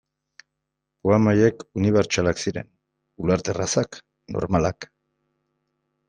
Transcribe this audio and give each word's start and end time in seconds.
Poema 1.07 1.33
haiek 1.33 1.61
unibertsalak 1.81 2.41
ziren, 2.45 2.71
ulerterrazak, 3.25 3.99
normalak. 4.37 4.89